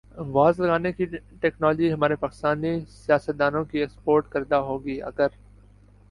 [0.35, 1.05] was لگانے کی
[1.41, 5.37] technology ہمارے پاکستانی سیاستدا نوں کی ایکسپورٹ کردہ ہوگی اگر آ